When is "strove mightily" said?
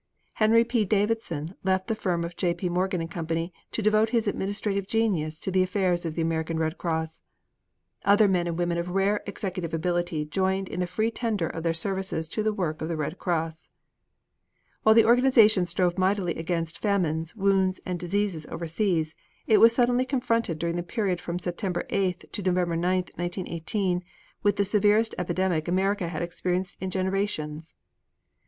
15.67-16.33